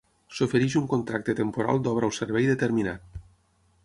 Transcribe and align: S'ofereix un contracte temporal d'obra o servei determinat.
S'ofereix 0.35 0.77
un 0.79 0.87
contracte 0.93 1.35
temporal 1.41 1.83
d'obra 1.87 2.09
o 2.13 2.17
servei 2.21 2.47
determinat. 2.53 3.21